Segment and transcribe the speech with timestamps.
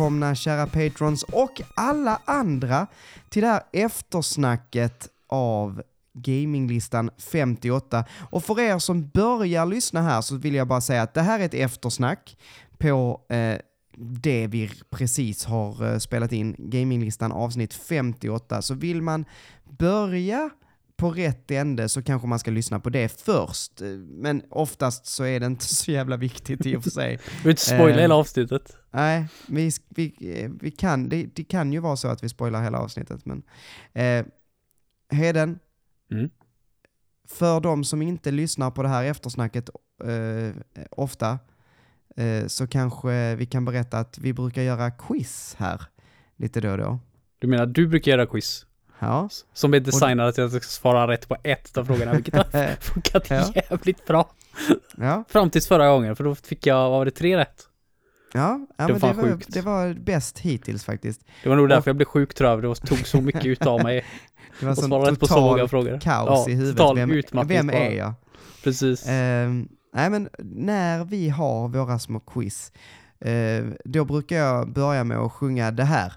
[0.00, 2.86] välkomna kära patrons och alla andra
[3.28, 8.04] till det här eftersnacket av Gaminglistan 58.
[8.30, 11.40] Och för er som börjar lyssna här så vill jag bara säga att det här
[11.40, 12.36] är ett eftersnack
[12.78, 13.58] på eh,
[13.96, 18.62] det vi precis har eh, spelat in, Gaminglistan avsnitt 58.
[18.62, 19.24] Så vill man
[19.64, 20.50] börja
[21.00, 23.80] på rätt ände så kanske man ska lyssna på det först.
[23.82, 27.18] Eh, Men oftast så är det inte så jävla viktigt i och för sig.
[27.42, 28.76] Vill inte spoila Eh, hela avsnittet.
[28.90, 32.62] Nej, vi, vi, eh, vi kan, det, det kan ju vara så att vi spoilar
[32.62, 33.42] hela avsnittet, men...
[33.92, 34.24] Eh,
[35.12, 35.58] Heden,
[36.12, 36.30] Mm.
[37.28, 39.70] för de som inte lyssnar på det här eftersnacket
[40.04, 40.54] eh,
[40.90, 41.38] ofta,
[42.16, 45.80] eh, så kanske vi kan berätta att vi brukar göra quiz här
[46.36, 46.98] lite då och då.
[47.38, 48.66] Du menar du brukar göra quiz?
[49.00, 49.28] Ja.
[49.54, 52.76] Som är designade till att jag ska svara rätt på ett av frågorna, vilket har
[52.80, 53.44] funkat Ja.
[53.54, 54.30] jävligt bra.
[54.96, 57.66] Ja, Fram tills förra gången, för då fick jag, vad var det, tre rätt?
[58.32, 61.20] ja, ja Det men var det, var, det var bäst hittills faktiskt.
[61.42, 63.82] Det var nog Och- därför jag blev sjukt tror jag, det tog så mycket utav
[63.82, 64.04] mig.
[64.60, 66.00] Det var Och sån rätt på så många total frågor.
[66.00, 66.76] kaos Ja, i huvudet.
[66.76, 68.12] total Vem, vem är jag?
[68.64, 69.06] Precis.
[69.08, 72.72] Ehm, nej men när vi har våra små quiz,
[73.20, 76.12] eh, då brukar jag börja med att sjunga det här.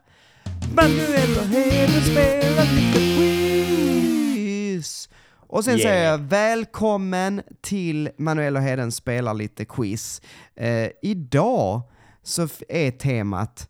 [0.72, 5.10] Manuel och Heden spelar lite quiz.
[5.48, 5.90] Och sen Yeah.
[5.92, 10.22] säger jag välkommen till Manuel och Heden spelar lite quiz.
[10.56, 11.82] Eh, idag
[12.24, 13.70] så är temat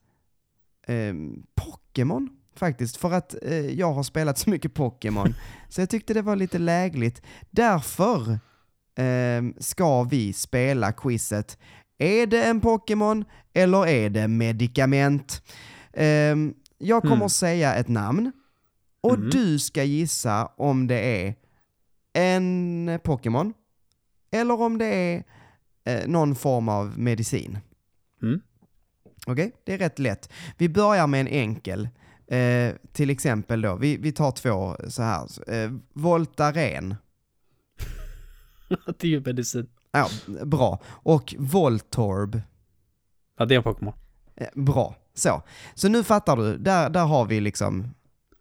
[0.88, 5.36] ehm, Pokémon faktiskt, för att eh, jag har spelat så mycket Pokémon.
[5.70, 7.22] så jag tyckte det var lite lägligt.
[7.52, 8.40] Därför
[8.98, 11.58] ehm, ska vi spela quizet.
[11.98, 15.42] Är det en Pokémon eller är det medicament?
[15.94, 17.30] Ehm, jag kommer Mm.
[17.30, 18.32] säga ett namn
[19.02, 19.30] och Mm.
[19.30, 21.36] du ska gissa om det är
[22.14, 23.54] en Pokémon
[24.32, 25.24] eller om det är
[25.86, 27.58] eh, någon form av medicin.
[28.22, 28.42] Mm.
[29.28, 30.32] Okej, det är rätt lätt.
[30.58, 31.90] Vi börjar med en enkel.
[32.28, 35.50] Eh, till exempel då, vi, vi tar två så här.
[35.54, 36.96] Eh, Voltaren.
[38.86, 39.70] det är ju medicin.
[39.92, 40.08] Ja,
[40.46, 40.82] bra.
[40.88, 42.42] Och Voltorb.
[43.38, 43.94] Ja, det är en Pokémon.
[44.36, 44.96] Eh, bra.
[45.14, 45.42] Så.
[45.76, 47.94] Så nu fattar du, där, där har vi liksom,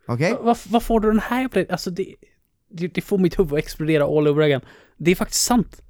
[0.08, 0.36] okej?
[0.41, 1.66] Vad vad får du den här.
[1.72, 2.14] Alltså det,
[2.70, 4.60] det, det får mitt huvud att explodera all over again.
[4.97, 5.82] Det är faktiskt sant.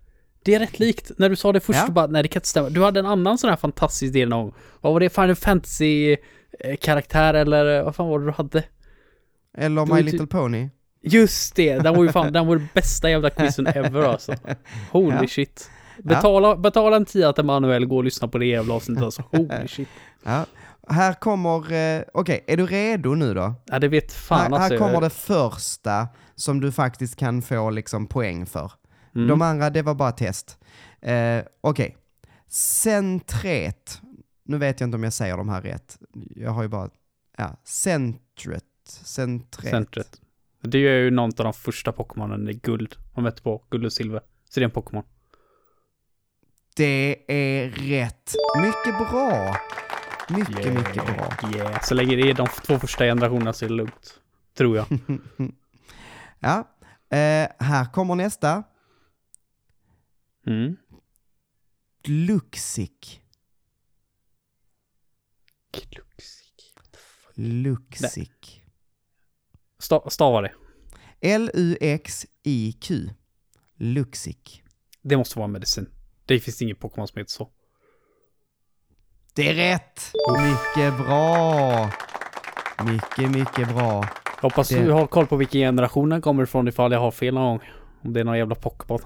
[0.45, 1.11] Det är rätt likt.
[1.19, 1.93] När du sa det först, Ja.
[1.93, 2.69] bara, nej det kan inte stämma.
[2.69, 4.53] Du hade en annan sån här fantastisk del någon.
[4.81, 5.11] Vad var det?
[5.11, 6.17] Final Fantasy
[6.61, 8.65] eh, karaktär eller eh, vad fan var det du hade?
[9.59, 10.69] Eller My är ty- Little Pony.
[11.05, 14.35] Just det, den var ju fan, den var den bästa jävla quizen ever alltså.
[14.93, 15.27] Holy Ja.
[15.29, 15.71] shit.
[15.99, 19.23] Betala, betala en tia till Manuel, gå och lyssna på det jävla avsnittet alltså.
[19.31, 19.89] Holy shit.
[20.23, 20.47] Ja.
[20.89, 23.55] Här kommer, eh, okej, är du redo nu då?
[23.67, 24.75] Ja det vet fan här, alltså.
[24.75, 28.73] här kommer det första som du faktiskt kan få liksom poäng för.
[29.15, 29.29] Mm.
[29.29, 30.59] De andra, det var bara test.
[31.01, 31.97] Eh, Okej.
[32.49, 34.01] Centret.
[34.45, 35.99] Nu vet jag inte om jag säger de här rätt.
[36.37, 36.91] Jag har ju bara...
[37.37, 38.65] Ja, centret.
[38.85, 39.71] Centret.
[39.71, 40.21] Centret.
[40.61, 42.97] Det är ju någon av de första Pokémonen i guld.
[43.15, 44.21] Man mätte på guld och silver.
[44.51, 45.05] Så det är en Pokémon.
[46.77, 48.35] Det är rätt.
[48.63, 49.57] Mycket bra.
[50.29, 51.51] Mycket, mycket bra.
[51.55, 51.83] Yeah.
[51.83, 54.21] Så länge det är de två första generationerna så är det lugnt.
[54.55, 54.87] Tror jag.
[56.45, 56.59] Ja.
[57.17, 58.63] Eh, här kommer nästa.
[60.47, 60.77] Mm.
[62.03, 63.21] Gluxic.
[67.35, 68.31] Luxic.
[69.79, 70.53] Sta- stava det.
[71.21, 73.11] L-U-X-I-Q.
[73.77, 74.63] Luxic.
[75.03, 75.87] Det måste vara medicin.
[76.27, 77.49] Det finns ingen Pokémon som heter så.
[79.35, 80.13] Det är rätt!
[80.43, 81.91] Mycket bra!
[82.85, 84.05] Mycket, mycket bra.
[84.37, 87.11] Jag hoppas Det- du har koll på vilken generation den kommer ifrån ifall jag har
[87.11, 87.61] fel någon gång.
[88.05, 88.99] Om det är någon jävla Pokémon.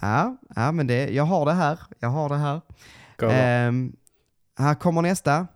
[0.00, 1.78] Ja, ja men det, jag har det här.
[1.98, 2.60] Jag har det här.
[3.30, 3.96] Ehm,
[4.58, 5.46] här kommer nästa.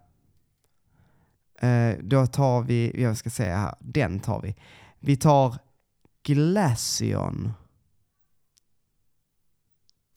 [1.60, 4.56] Eh, då tar vi, jag ska säga här, den tar vi.
[5.00, 5.54] Vi tar
[6.22, 7.52] Glaceon.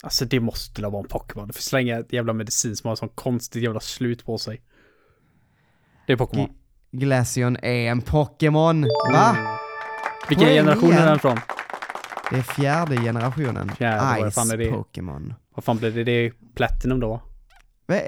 [0.04, 1.48] Alltså det måste väl vara en Pokémon.
[1.48, 4.62] Det finns slänga ett jävla medicin som har sån konstigt jävla slut på sig.
[6.08, 6.46] Det är Pokémon.
[6.48, 6.54] G-
[6.92, 8.82] Glaceon är en Pokémon.
[9.12, 9.38] Va?
[10.30, 11.40] Vilken Poäng generation är den från?
[12.32, 13.70] Det är fjärde generationen.
[13.70, 14.72] Fjärde, vad Ice det?
[14.72, 15.34] Pokémon.
[15.56, 16.04] Vad fan blir det?
[16.04, 17.22] Det är Platinum då va?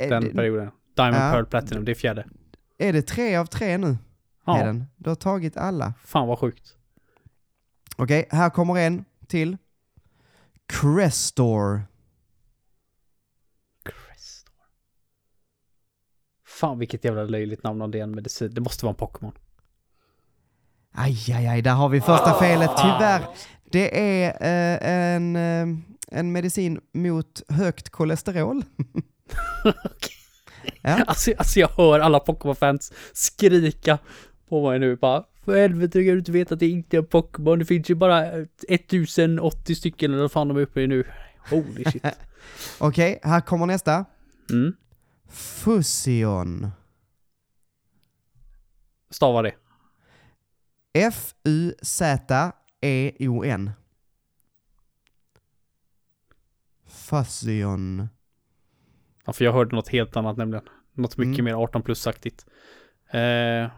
[0.10, 0.72] Den det, perioden.
[0.96, 1.32] Diamond, Ja.
[1.32, 1.86] Pearl, Platinum.
[1.86, 2.26] Det är fjärde.
[2.78, 3.98] är det tre av tre nu?
[4.46, 4.58] Ja.
[4.60, 4.86] Är den?
[4.98, 5.94] Du har tagit alla.
[6.06, 6.76] Fan vad sjukt.
[7.98, 9.58] Okej, här kommer en till.
[10.68, 11.84] Crestor.
[13.84, 14.54] Crestor.
[16.46, 18.54] Fan vilket jävla löjligt namn om det är en medicin.
[18.54, 19.34] Det måste vara en Pokémon.
[20.92, 22.72] Aj, aj, aj, där har vi första felet.
[22.78, 23.28] Tyvärr.
[23.66, 25.78] Det är eh, en, eh,
[26.08, 28.64] en medicin mot högt kolesterol.
[30.82, 31.04] Ja.
[31.04, 34.00] Alltså, alltså jag hör alla Pokémon-fans skrika
[34.50, 35.24] på mig nu bara.
[35.46, 37.60] För helvete kan du inte veta att det inte är Pokémon.
[37.60, 38.26] Det finns ju bara
[38.68, 41.04] 1080 stycken eller vad fan de är uppe i nu.
[41.50, 42.04] Holy shit.
[42.80, 44.06] Okej, här kommer nästa.
[44.50, 44.74] Mm.
[45.30, 46.68] Fusion.
[49.10, 49.54] Stava det.
[52.54, 53.72] F-U-Z-E-O-N.
[56.88, 58.08] Fusion.
[59.26, 60.66] Ja, för jag hörde något helt annat nämligen.
[60.94, 61.46] Något mycket Mm.
[61.46, 62.46] mer 18 plus-aktigt.
[63.12, 63.72] Eh...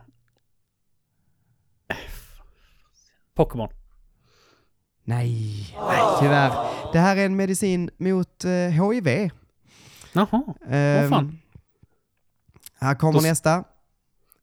[3.35, 3.69] Pokémon.
[5.03, 6.51] Nej, nej, tyvärr.
[6.93, 9.29] Det här är en medicin mot eh, HIV.
[10.13, 10.43] Jaha.
[10.69, 11.39] Ehm, fan.
[12.79, 13.63] Här kommer Då nästa.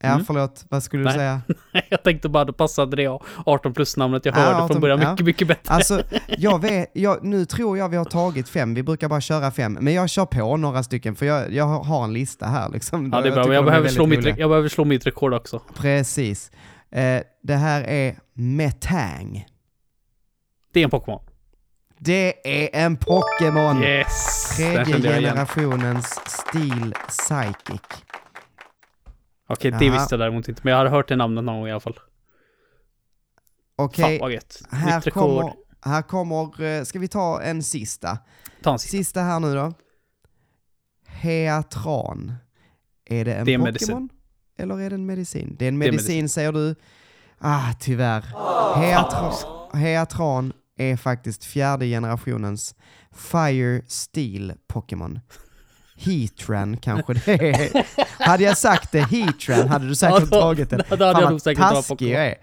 [0.01, 0.25] Ja, Mm.
[0.25, 0.65] förlåt.
[0.69, 1.13] Vad skulle du Nej.
[1.13, 1.41] säga?
[1.89, 5.11] jag tänkte bara det passade det 18 plus-namnet jag Ja, hörde 18 från början ja.
[5.11, 5.73] mycket, mycket bättre.
[5.73, 9.51] Alltså, jag vet, jag, nu tror jag vi har tagit fem, vi brukar bara köra
[9.51, 13.09] fem, men jag kör på några stycken för jag, jag har en lista här liksom.
[13.13, 13.53] ja, det är bra.
[13.53, 15.61] jag är behöver, slå mitt, jag behöver slå mitt rekord också.
[15.75, 16.51] Precis.
[16.93, 19.45] Eh, det här är Metang.
[20.73, 21.19] Det är en Pokémon.
[21.97, 23.83] Det är en Pokémon!
[23.83, 24.49] Yes!
[24.57, 27.81] Tredje generationens Steel Psychic.
[29.47, 29.93] Okej, det Jaha.
[29.93, 30.61] visste jag däremot inte.
[30.63, 31.99] Men jag hade hört det namnet någon gång i alla fall.
[33.75, 34.61] Okej, Fan vad gött.
[34.71, 35.23] här rekord.
[35.23, 38.17] kommer, här kommer, eh, ska vi ta en sista?
[38.61, 38.97] Ta en sista.
[38.97, 39.73] Sista här nu då.
[41.07, 42.33] Heatran.
[43.05, 44.09] Är det en Det är en Pokémon?
[44.57, 45.55] Eller är det en medicin?
[45.59, 46.29] Det är en är medicin, medicin.
[46.29, 46.75] säger du.
[47.39, 48.21] Ah, tyvärr.
[48.75, 49.33] Heatran,
[49.73, 52.75] Heatran är faktiskt fjärde generationens
[53.15, 55.19] Fire Steel Pokémon.
[55.97, 57.85] Heatran kanske det är.
[58.27, 60.75] hade jag sagt det, Heatran, hade du säkert Ja, tagit det.
[60.89, 62.11] då hade jag Fan nog vad säkert tagit Pokémon.
[62.13, 62.35] jag är.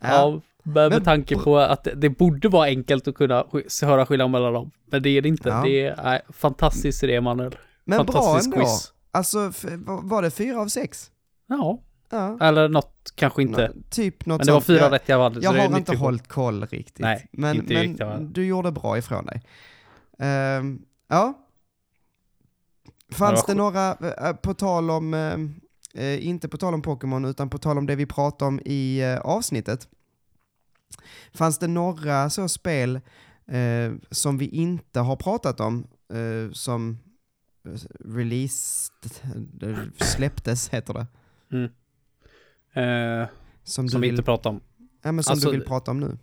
[0.00, 3.44] Ja, men med tanke på att det- borde vara enkelt att kunna
[3.82, 4.70] höra skillnad mellan dem.
[4.90, 5.48] Men det är det inte.
[5.48, 5.62] Ja.
[5.64, 7.56] Det är nej, fantastiskt idé, Manuel.
[7.84, 8.66] Men bra Fantastisk ändå.
[8.66, 8.92] quiz.
[9.14, 9.52] Alltså,
[9.86, 11.10] var det fyra av sex?
[11.46, 11.78] Ja,
[12.10, 12.38] Ja.
[12.40, 13.68] eller något kanske inte.
[13.74, 15.08] Nå- Typ något Men det var fyra jag, rätt
[15.42, 16.98] Jag det är har inte hållit koll riktigt.
[16.98, 19.42] Nej, men, inte men riktigt, du gjorde bra ifrån dig.
[20.18, 21.34] Ehm, ja.
[23.12, 23.90] Fanns Ja, det några,
[24.28, 25.14] eh, på tal om,
[25.94, 29.00] eh, inte på tal om Pokémon, utan på tal om det vi pratade om i
[29.02, 29.88] eh, avsnittet.
[31.34, 33.00] Fanns det några så spel
[34.10, 35.86] som vi inte har pratat om,
[36.52, 36.98] som
[38.04, 39.10] released,
[39.96, 41.06] släpptes heter det?
[41.52, 41.70] Mm.
[43.22, 43.28] Eh,
[43.64, 44.60] Som, som du vi vill, inte pratar om.
[45.02, 46.18] ja, men som Alltså, du vill prata om nu?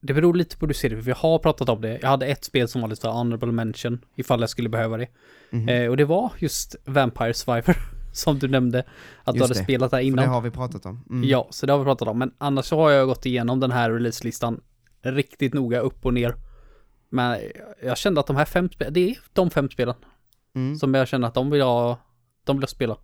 [0.00, 1.98] Det beror lite på hur du ser det, för vi har pratat om det.
[2.02, 5.08] Jag hade ett spel som var lite honorable mention, ifall jag skulle behöva det.
[5.50, 5.68] Mhm.
[5.68, 7.76] Eh, och det var just Vampire Survivor,
[8.12, 8.84] som du nämnde.
[9.24, 9.64] Att du Just hade det.
[9.64, 10.24] spelat där För innan.
[10.24, 11.04] det har vi pratat om.
[11.10, 11.28] Mm.
[11.28, 12.18] Ja, så det har vi pratat om.
[12.18, 14.60] Men annars så har jag gått igenom den här releaselistan
[15.02, 16.34] riktigt noga upp och ner.
[17.08, 17.40] Men
[17.82, 19.94] jag kände att de här fem spelen, det är de fem spelen
[20.56, 20.76] Mm.
[20.78, 21.96] som jag känner att de vill jag,
[22.44, 22.96] de vill spela.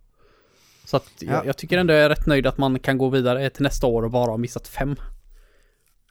[0.85, 1.31] Så att Ja.
[1.33, 3.87] jag, jag tycker ändå jag är rätt nöjd att man kan gå vidare till nästa
[3.87, 4.95] år och bara ha missat fem.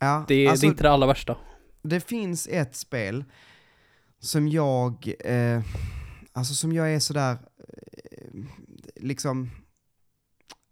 [0.00, 1.36] Ja, Det, alltså, det är inte det allra värsta.
[1.82, 3.24] det finns ett spel
[4.18, 5.62] som jag, eh,
[6.32, 8.44] alltså som jag är sådär, eh,
[8.96, 9.50] liksom,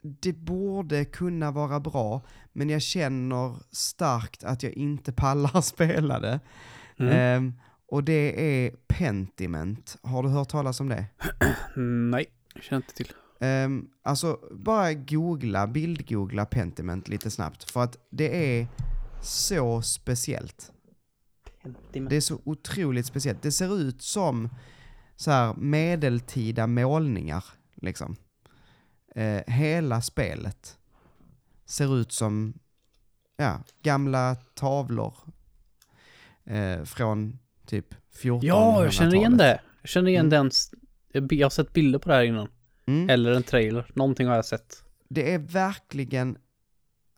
[0.02, 6.40] det borde kunna vara bra, men jag känner starkt att jag inte pallar spela det.
[6.99, 7.12] Mm.
[7.12, 7.54] Ehm,
[7.90, 9.97] och det är Pentiment.
[10.02, 11.06] Har du hört talas om det?
[12.11, 13.12] Nej, jag känner inte till.
[13.40, 18.68] Um, alltså, bara googla, bildgoogla Pentiment lite snabbt, för att det är
[19.23, 20.73] så speciellt.
[21.92, 23.42] Det är så otroligt speciellt.
[23.42, 24.49] Det ser ut som
[25.16, 27.44] så här medeltida målningar,
[27.75, 28.16] liksom.
[29.14, 30.78] Eh, hela spelet
[31.64, 32.54] ser ut som
[33.37, 35.14] ja, gamla tavlor
[36.44, 37.38] eh, från
[37.70, 38.42] typ 1400-talet.
[38.44, 39.60] Ja, jag känner igen det.
[39.80, 40.50] Jag känner igen Mm.
[41.12, 41.38] den.
[41.38, 42.48] Jag har sett bilder på det här innan.
[42.86, 43.10] Mm.
[43.10, 43.90] Eller en trailer.
[43.94, 44.84] Någonting har jag sett.
[45.08, 46.38] det är verkligen,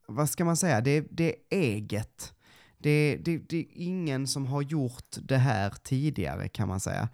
[0.07, 2.35] vad ska man säga, det är, det är eget.
[2.79, 7.09] Det är, det, det är ingen som har gjort det här tidigare kan man säga.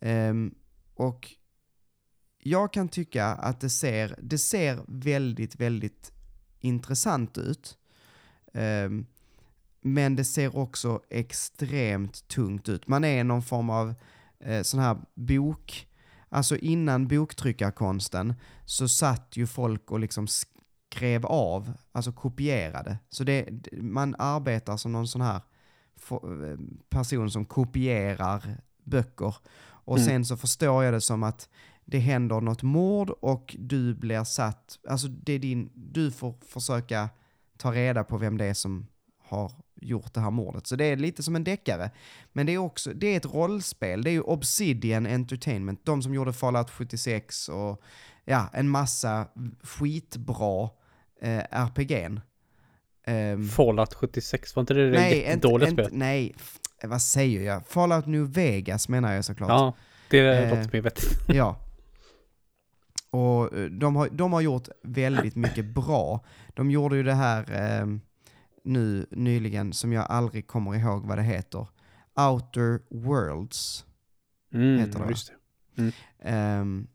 [0.00, 0.54] Ehm,
[0.94, 1.30] och
[2.42, 6.12] jag kan tycka att det ser, det ser väldigt, väldigt
[6.60, 7.78] intressant ut.
[8.54, 9.06] Ehm,
[9.82, 12.88] men det ser också extremt tungt ut.
[12.88, 13.94] Man är någon form av
[14.40, 15.88] eh, sån här bok,
[16.28, 18.34] alltså innan boktryckarkonsten
[18.64, 22.98] så satt ju folk och liksom skrev av, alltså kopierade.
[23.10, 25.40] Så det, man arbetar som någon sån här
[26.10, 26.58] eh,
[26.90, 28.42] person som kopierar
[28.84, 29.34] böcker.
[29.84, 30.08] Och Mm.
[30.08, 31.48] sen så förstår jag det som att
[31.84, 37.08] det händer något mord och du blir satt, alltså det är din, du får försöka
[37.56, 38.86] ta reda på vem det är som
[39.28, 40.66] har gjort det här mordet.
[40.66, 41.90] Så det är lite som en deckare.
[42.32, 44.02] Men det är också, det är ett rollspel.
[44.02, 47.82] Det är ju Obsidian Entertainment, de som gjorde Fallout 76 och
[48.24, 49.26] ja, en massa
[49.62, 50.68] skitbra
[51.22, 52.20] eh, RPG'n.
[53.06, 55.98] Um, Fallout 76, var inte det nej, jättedåliga inte, spelet?
[55.98, 56.34] nej,
[56.84, 57.66] vad säger jag?
[57.66, 59.48] Fallout New Vegas menar jag såklart.
[59.50, 59.74] Ja,
[60.10, 61.18] det Eh, låter mer vettigt.
[61.28, 61.56] Ja.
[63.10, 66.24] Och eh, de har, de har gjort väldigt mycket bra.
[66.54, 67.40] De gjorde ju det här
[67.80, 67.86] eh,
[68.64, 71.66] nu nyligen som jag aldrig kommer ihåg vad det heter.
[72.14, 73.84] Outer Worlds.
[74.54, 75.32] Mm, heter det, just
[75.74, 75.92] det.
[76.22, 76.86] Ehm,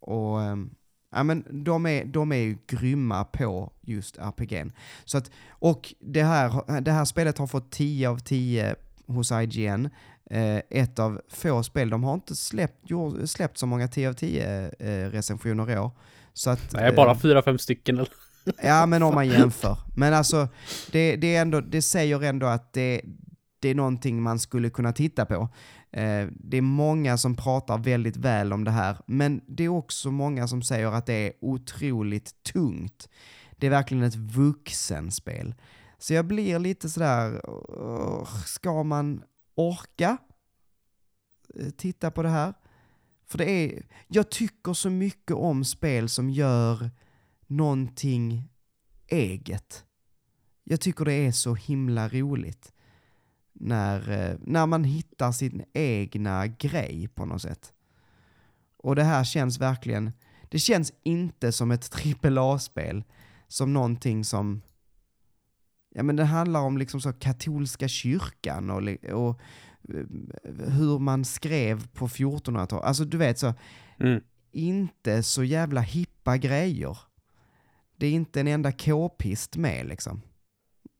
[0.00, 0.70] och ehm,
[1.12, 4.72] ja, men de, är, de är ju grymma på just RPG'n.
[5.04, 8.74] Så att, och det här, det här spelet har fått 10 av 10
[9.06, 9.88] hos IGN.
[10.30, 14.12] Eh, ett av få spel, de har inte släppt, gjort, släppt så många 10 av
[14.12, 15.90] 10 eh, recensioner i år.
[16.32, 18.08] Så att, Nej, bara eh, fyra, fem stycken eller?
[18.62, 19.78] Ja, men om man jämför.
[19.96, 20.48] Men alltså,
[20.92, 23.00] det, det, är ändå, det säger ändå att det,
[23.60, 25.48] det är någonting man skulle kunna titta på.
[25.92, 30.10] Eh, det är många som pratar väldigt väl om det här, men det är också
[30.10, 33.08] många som säger att det är otroligt tungt.
[33.56, 35.54] Det är verkligen ett vuxenspel.
[35.98, 37.40] Så jag blir lite sådär,
[38.46, 39.22] ska man
[39.54, 40.16] orka
[41.54, 42.54] eh, titta på det här?
[43.26, 46.90] För det är, jag tycker så mycket om spel som gör
[47.50, 48.48] någonting
[49.06, 49.84] eget.
[50.64, 52.72] Jag tycker det är så himla roligt
[53.52, 57.72] när, eh, när man hittar sin egna grej på något sätt.
[58.76, 60.12] Och det här känns verkligen,
[60.48, 61.90] det känns inte som ett
[62.24, 63.04] AAA-spel,
[63.48, 64.62] som någonting som,
[65.94, 69.40] ja men det handlar om liksom så katolska kyrkan och, och
[69.94, 70.04] eh,
[70.72, 72.84] hur man skrev på 1400-talet.
[72.84, 73.54] Alltså du vet så,
[73.98, 74.20] Mm.
[74.52, 76.98] inte så jävla hippa grejer.
[78.00, 80.22] Det är inte en enda k-pist med liksom.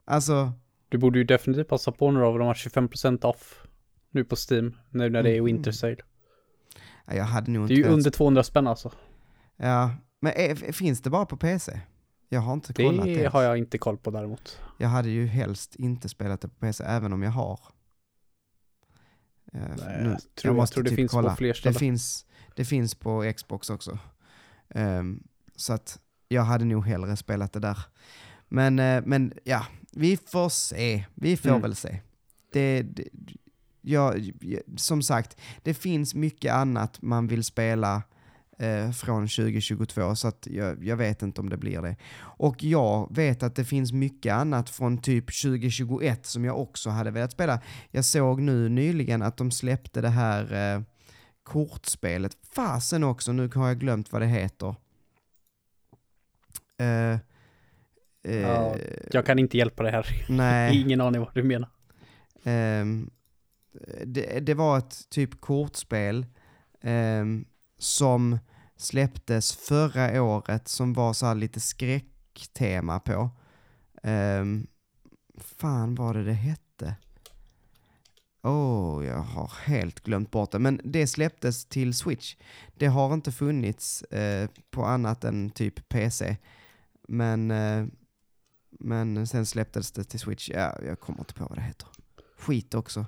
[0.04, 0.52] Alltså,
[0.88, 3.62] Du borde ju definitivt passa på några av de har 25% off
[4.10, 5.44] nu på Steam, nu när det är Mhm.
[5.44, 5.96] Winter Sale.
[7.06, 8.92] ja, jag hade nog Det inte är ju under 200 spänn alltså.
[9.56, 9.90] Ja,
[10.20, 11.80] men är, finns det bara på PC?
[12.28, 13.14] Jag har inte kollat det.
[13.14, 14.58] Det har jag inte koll på däremot.
[14.78, 17.60] Jag hade ju helst inte spelat det på PC, även om jag har.
[19.52, 21.30] Eh, Nej, nu- jag tror, jag måste tror det typ finns kolla.
[21.30, 21.74] på fler Det ställen.
[21.78, 23.98] finns, det finns på Xbox också.
[24.68, 25.22] Ehm,
[25.56, 26.00] så att
[26.32, 27.78] jag hade nog hellre spelat det där.
[28.48, 31.04] Men, eh, men ja, vi får se.
[31.14, 31.62] Vi får Mm.
[31.62, 32.00] väl se.
[32.52, 33.04] Det, det,
[33.82, 38.02] ja, ja, som sagt, det finns mycket annat man vill spela
[38.58, 41.96] eh, från 2022, så att jag, jag vet inte om det blir det.
[42.20, 47.10] Och jag vet att det finns mycket annat från typ 2021 som jag också hade
[47.10, 47.60] velat spela.
[47.90, 50.82] Jag såg nu nyligen att de släppte det här eh,
[51.42, 52.36] kortspelet.
[52.54, 54.74] Fasen också, nu har jag glömt vad det heter.
[56.80, 57.18] Eh,
[58.22, 58.76] eh, Ja,
[59.10, 60.06] Jag kan inte hjälpa dig här.
[60.28, 60.76] nej.
[60.82, 61.68] Ingen aning vad du menar.
[62.44, 63.10] Ehm,
[64.04, 66.26] det, det var ett typ kortspel
[66.80, 67.44] ehm,
[67.78, 68.38] som
[68.76, 73.30] släpptes förra året som var så här lite skräcktema på.
[74.02, 74.66] Um,
[75.38, 76.94] fan var det det hette?
[78.42, 80.58] Åh, oh, jag har helt glömt bort det.
[80.58, 82.36] Men det släpptes till Switch.
[82.74, 86.36] Det har inte funnits eh, på annat än typ PC.
[87.10, 87.86] Men, eh,
[88.70, 90.48] men sen släpptes det till Switch.
[90.48, 91.88] Ja, jag kommer inte på vad det heter.
[92.38, 93.06] Skit också.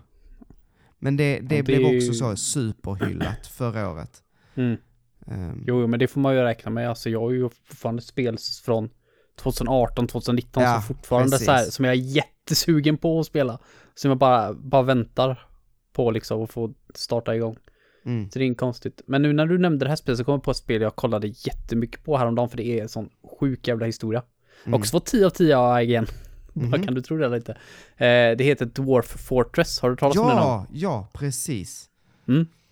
[0.99, 4.23] Men det, det, det blev också så superhyllat förra året.
[4.55, 4.77] Mm.
[5.27, 6.89] Ehm, Jo, men det får man ju räkna med.
[6.89, 8.91] Alltså jag har ju fortfarande spel från
[9.37, 13.59] 2018, 2019 Ja, som fortfarande så här, som jag är jättesugen på att spela.
[13.95, 15.49] Som jag bara, bara väntar
[15.93, 17.57] på liksom att få starta igång.
[18.05, 19.03] Mm, Så det är inte konstigt.
[19.07, 20.97] Men nu när du nämnde det här spelet så kom jag på ett spel jag
[20.97, 23.09] kollade jättemycket på häromdagen för det är en sån
[23.41, 24.23] sjuk jävla historia.
[24.65, 24.75] mm.
[24.81, 26.07] Också fått 10 av 10 av IGN.
[26.53, 27.53] Vad kan du tro det eller inte?
[27.97, 29.81] Eh, det heter Dwarf Fortress.
[29.81, 30.43] Har du talat om det någon?
[30.45, 31.89] Ja, ja, precis.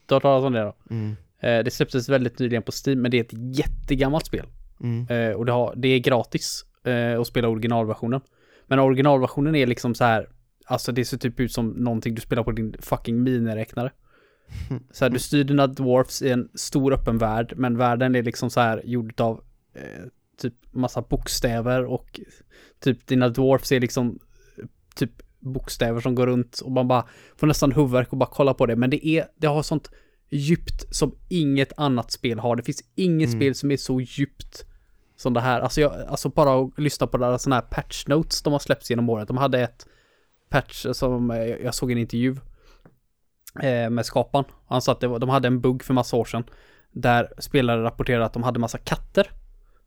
[0.07, 0.75] Du har talat om det då?
[0.91, 4.47] Mm, Eh, det släpptes väldigt nyligen på Steam, men det är ett jättegammalt spel.
[4.81, 8.21] mm, Eh, och det, har, det är gratis eh, att spela originalversionen.
[8.67, 10.29] Men originalversionen är liksom så här,
[10.67, 13.91] alltså det ser typ ut som någonting du spelar på din fucking miniräknare.
[14.91, 18.51] Så här, du styr dina dwarfs i en stor öppen värld, men världen är liksom
[18.51, 19.41] så här gjord av
[19.75, 20.07] eh,
[20.43, 22.21] typ massa bokstäver och
[22.81, 24.19] typ dina dwarfs är liksom
[24.95, 28.67] typ bokstäver som går runt och man bara får nästan huvudvärk och bara kolla på
[28.67, 28.77] det.
[28.77, 29.91] Men det är, det har sånt
[30.31, 32.57] djupt som inget annat spel har.
[32.57, 33.41] Det finns inget Mm.
[33.41, 34.65] spel som är så djupt
[35.17, 35.61] som det här.
[35.61, 38.91] Alltså, jag, alltså bara att lyssna på deras sådana här patch notes de har släppts
[38.91, 39.29] genom året.
[39.29, 39.87] De hade ett
[40.49, 42.37] patch som eh, jag såg en intervju
[43.91, 44.45] med skaparen.
[44.67, 46.45] Han sa att var, de hade en bugg för massa år sedan.
[46.93, 49.31] Där spelare rapporterade att de hade massa katter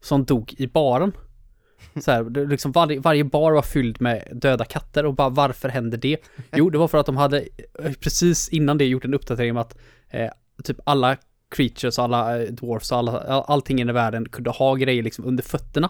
[0.02, 1.12] som dog i baren.
[2.02, 5.98] Så här, liksom varje, varje bar var fylld med döda katter och bara varför händer
[5.98, 6.18] det?
[6.56, 7.40] Jo, det var för att de hade
[7.80, 9.78] eh, precis innan det gjort en uppdatering om att
[10.10, 10.30] eh,
[10.64, 11.18] typ alla
[11.56, 15.90] creatures, alla eh, dwarfs, alla, all, allting i världen kunde ha grejer liksom under fötterna.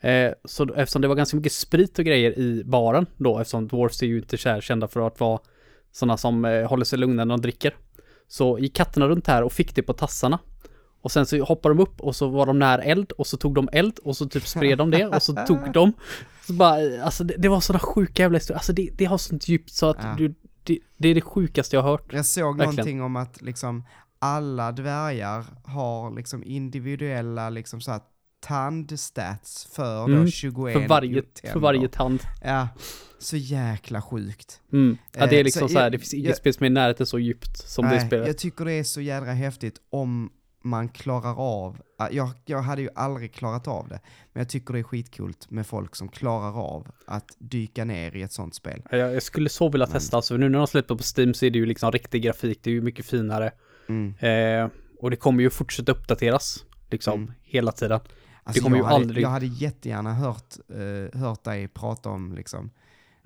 [0.00, 4.02] Eh, så eftersom det var ganska mycket sprit och grejer i baren då, eftersom dwarfs
[4.02, 5.38] är ju inte kända för att vara
[5.92, 7.76] sådana som eh, håller sig lugna när de dricker.
[8.28, 10.38] Så gick katterna runt här och fick det på tassarna.
[11.02, 13.54] Och sen så hoppade de upp och så var de nära eld och så tog
[13.54, 15.92] de eld och så typ spred de det och så tog de.
[16.46, 18.58] Så bara, alltså det, det var sådana sjuka jävla historier.
[18.58, 20.14] Alltså det, det har sånt djupt så att Ja.
[20.18, 22.12] du, det, det är det sjukaste jag har hört.
[22.12, 22.76] Jag såg Verkligen.
[22.76, 23.84] någonting om att liksom
[24.18, 28.00] alla dvärgar har liksom individuella liksom så här
[28.40, 32.20] tandstats för Mm, då 21 För varje, för varje tand.
[32.42, 32.68] Ja,
[33.18, 34.60] så jäkla sjukt.
[34.72, 34.98] Mm.
[35.16, 36.66] Ja, det är Eh, liksom så så här, jag- det finns inget spel som är
[36.66, 38.26] i närheten så djupt som det Nej, spelet.
[38.26, 40.30] jag tycker det är så jädra häftigt om
[40.62, 41.76] man klarar av,
[42.10, 44.00] jag, jag hade ju aldrig klarat av det,
[44.32, 48.22] men jag tycker det är skitkult med folk som klarar av att dyka ner i
[48.22, 48.82] ett sånt spel.
[48.90, 51.50] Jag, jag skulle så vilja testa, alltså nu när de släpper på Steam så är
[51.50, 53.50] det ju liksom riktig grafik, det är ju mycket finare.
[53.88, 54.14] Mm.
[54.18, 57.32] Eh, och det kommer ju fortsätta uppdateras, liksom, Mm.
[57.42, 58.00] hela tiden.
[58.48, 62.32] Alltså kommer jag, ju hade, aldrig- jag hade jättegärna hört, eh, hört dig prata om
[62.32, 62.70] liksom,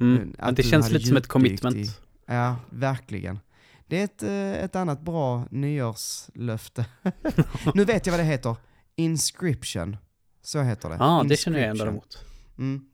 [0.01, 0.17] Mm.
[0.17, 1.77] Mm, att det känns lite som ett commitment.
[1.77, 1.91] i-
[2.27, 3.39] ja, verkligen.
[3.87, 6.87] Det är ett, eh, ett annat bra nyårslöfte.
[7.75, 8.57] nu vet jag vad det heter.
[8.97, 9.97] Inscription.
[10.43, 10.95] Så heter det.
[10.99, 11.87] Ja, ah, det känner jag Inscription.
[11.87, 12.25] däremot.
[12.59, 12.85] Mm.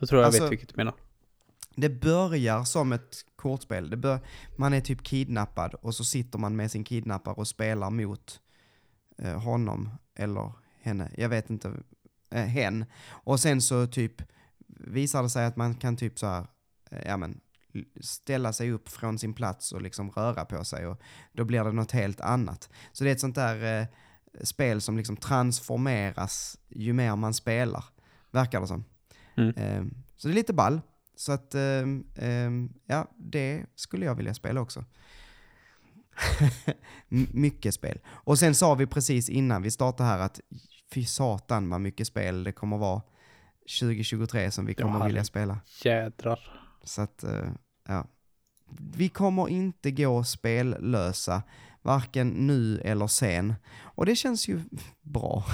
[0.00, 0.94] Då tror jag Alltså- vet vilket du menar.
[1.76, 3.90] Det börjar som ett kortspel.
[3.90, 4.20] Det bör,
[4.56, 8.40] man är typ kidnappad och så sitter man med sin kidnappare och spelar mot
[9.18, 11.10] eh, honom eller henne.
[11.16, 11.72] Jag vet inte.
[12.30, 12.84] Eh, hen.
[13.08, 14.22] Och sen så typ
[14.66, 16.46] visar det sig att man kan typ så här,
[16.90, 17.40] eh, ja men
[18.00, 21.00] ställa sig upp från sin plats och liksom röra på sig och
[21.32, 22.70] då blir det något helt annat.
[22.92, 23.86] Så det är ett sånt där eh,
[24.42, 27.84] spel som liksom transformeras ju mer man spelar,
[28.30, 28.84] verkar det som.
[29.36, 29.54] Mm.
[29.56, 30.80] Ehm, så det är lite ball.
[31.16, 34.84] Så att, ehm, ja, det skulle jag vilja spela också.
[37.32, 37.98] Mycket spel.
[38.08, 40.40] Och sen sa vi precis innan vi startade här att
[40.94, 43.02] fy satan vad mycket spel det kommer vara
[43.80, 45.58] 2023 som vi Ja, kommer vilja spela.
[45.84, 46.40] Jädrar.
[46.84, 47.48] Så att, eh,
[47.88, 48.06] ja.
[48.92, 51.42] Vi kommer inte gå spellösa,
[51.82, 53.54] varken nu eller sen.
[53.80, 54.60] Och det känns ju
[55.02, 55.44] bra.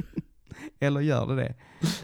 [0.80, 1.54] eller gör det det?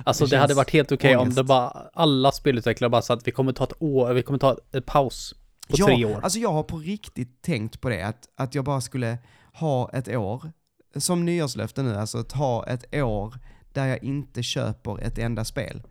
[0.05, 1.37] Alltså det, Det hade varit helt okej om ångest.
[1.37, 4.57] det bara alla spelutvecklare bara sa att vi kommer ta ett år, vi kommer ta
[4.73, 5.35] ett paus
[5.71, 6.21] på ja, tre år.
[6.23, 9.19] Alltså jag har på riktigt tänkt på det, att, att jag bara skulle
[9.53, 10.53] ha ett år,
[10.97, 13.39] som nyårslöfte nu, alltså att ha ett år
[13.73, 15.83] där jag inte köper ett enda spel.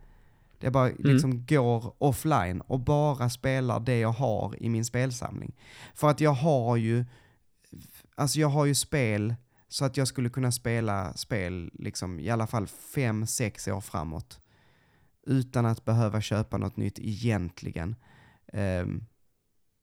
[0.58, 1.12] Det jag bara Mm.
[1.12, 5.56] liksom går offline och bara spelar det jag har i min spelsamling.
[5.94, 7.04] För att jag har ju,
[8.14, 9.34] alltså jag har ju spel
[9.68, 14.40] så att jag skulle kunna spela spel liksom i alla fall fem, sex år framåt.
[15.26, 17.96] Utan att behöva köpa något nytt egentligen.
[18.52, 19.04] Ehm,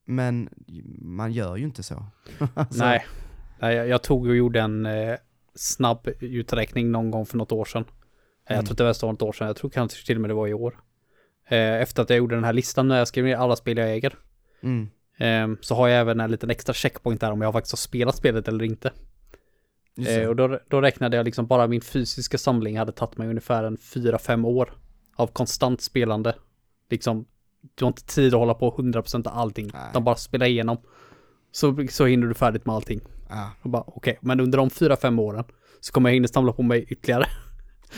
[0.07, 0.49] men
[1.01, 2.05] man gör ju inte så.
[2.53, 3.05] Alltså, Nej.
[3.59, 5.15] Nej, jag, tog och gjorde en eh,
[5.55, 7.83] snabb uträkning någon gång för något år sedan.
[7.83, 7.91] Eh,
[8.49, 8.57] Mm.
[8.57, 10.33] Jag tror inte det var något år sedan, jag tror kanske till och med det
[10.33, 10.79] var i år.
[11.47, 13.91] Eh, efter att jag gjorde den här listan när jag skrev ner alla spel jag
[13.93, 14.15] äger.
[14.63, 14.89] Mm,
[15.19, 18.15] Eh, så har jag även en liten extra checkpoint där om jag faktiskt har spelat
[18.15, 18.91] spelet eller inte.
[20.07, 23.63] Eh, och då, då räknade jag liksom bara min fysiska samling hade tagit mig ungefär
[23.63, 24.73] en 4-5 år
[25.15, 26.35] av konstant spelande.
[26.89, 27.25] Liksom,
[27.75, 29.81] du har inte tid att hålla på 100% av allting, Nej.
[29.91, 30.77] utan bara spela igenom.
[31.51, 33.01] Så, så hinner du färdigt med allting.
[33.29, 35.43] ja, Och bara okej, men under de 4-5 åren
[35.79, 37.25] så kommer jag hinna samla på mig ytterligare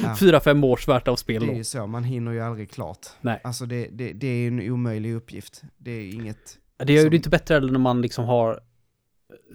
[0.03, 0.07] Ja.
[0.19, 3.07] 4-5 års värt av spel det är ju så, man hinner ju aldrig klart.
[3.21, 3.41] Nej.
[3.43, 5.61] Alltså det, det, det är en omöjlig uppgift.
[5.77, 6.57] Det är inget...
[6.77, 8.59] Det gör ju som- det inte bättre heller när man liksom har,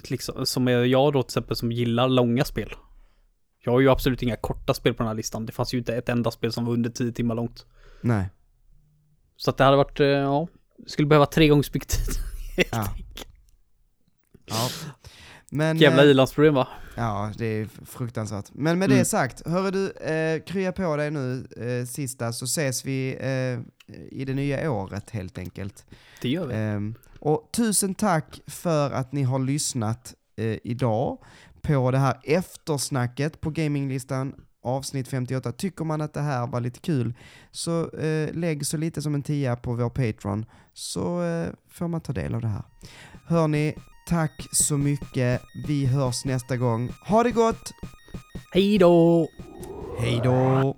[0.09, 2.73] liksom, som jag då till exempel som gillar långa spel.
[3.65, 5.47] Jag har ju absolut inga korta spel på den här listan.
[5.47, 7.67] Det fanns ju inte ett enda spel som var under 10 timmar långt.
[8.01, 8.27] Nej.
[9.37, 10.49] Så att det hade varit, eh, ja,
[10.87, 12.15] skulle behöva tre gånger så mycket tid.
[12.71, 12.89] Ja.
[14.47, 14.69] ja.
[15.51, 16.69] Men, Jävla eh, ilandsproblem va?
[16.97, 18.45] Ja, det är fruktansvärt.
[18.53, 18.99] Men med Mm.
[18.99, 23.95] det sagt, hörru du, eh, krya på dig nu eh, sista så ses vi eh,
[24.11, 25.85] i det nya året helt enkelt.
[26.23, 26.55] Det gör vi.
[26.55, 31.19] Ehm, och tusen tack för att ni har lyssnat eh, idag
[31.63, 35.53] på det här eftersnacket på gaminglistan avsnitt 58.
[35.53, 37.15] Tycker man att det här var lite kul
[37.51, 42.01] så eh, lägg så lite som en tia på vår Patreon så eh, får man
[42.01, 42.63] ta del av det här.
[43.27, 43.75] Hörni,
[44.09, 45.43] tack så mycket.
[45.67, 46.93] Vi hörs nästa gång.
[47.07, 47.73] Ha det gott!
[48.53, 49.29] Hej då!
[49.99, 50.77] Hej då!